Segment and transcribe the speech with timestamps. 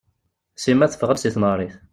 [0.63, 1.75] Sima teffeɣ-d seg tneɣrit.